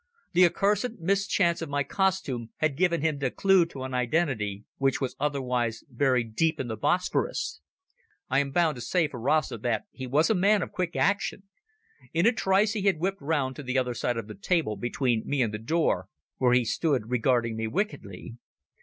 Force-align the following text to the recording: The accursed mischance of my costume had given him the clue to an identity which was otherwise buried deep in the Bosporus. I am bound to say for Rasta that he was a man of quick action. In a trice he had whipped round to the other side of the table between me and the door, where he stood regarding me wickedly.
The 0.33 0.47
accursed 0.47 0.97
mischance 0.97 1.61
of 1.61 1.69
my 1.69 1.83
costume 1.83 2.49
had 2.57 2.75
given 2.75 3.01
him 3.01 3.19
the 3.19 3.29
clue 3.29 3.67
to 3.67 3.83
an 3.83 3.93
identity 3.93 4.63
which 4.79 4.99
was 4.99 5.15
otherwise 5.19 5.83
buried 5.91 6.35
deep 6.35 6.59
in 6.59 6.67
the 6.67 6.75
Bosporus. 6.75 7.61
I 8.27 8.39
am 8.39 8.49
bound 8.49 8.73
to 8.77 8.81
say 8.81 9.07
for 9.07 9.19
Rasta 9.19 9.59
that 9.59 9.83
he 9.91 10.07
was 10.07 10.31
a 10.31 10.33
man 10.33 10.63
of 10.63 10.71
quick 10.71 10.95
action. 10.95 11.43
In 12.15 12.25
a 12.25 12.31
trice 12.31 12.73
he 12.73 12.81
had 12.81 12.97
whipped 12.97 13.21
round 13.21 13.55
to 13.57 13.61
the 13.61 13.77
other 13.77 13.93
side 13.93 14.17
of 14.17 14.25
the 14.27 14.33
table 14.33 14.75
between 14.75 15.21
me 15.23 15.39
and 15.43 15.53
the 15.53 15.59
door, 15.59 16.07
where 16.39 16.53
he 16.53 16.65
stood 16.65 17.11
regarding 17.11 17.55
me 17.55 17.67
wickedly. 17.67 18.37